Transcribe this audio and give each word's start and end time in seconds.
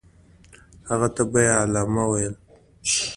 هغه 0.89 1.07
ته 1.15 1.23
به 1.31 1.39
یې 1.45 1.53
علامه 1.61 2.03
ویل. 2.09 2.35